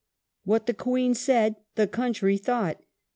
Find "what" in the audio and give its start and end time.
0.45-0.65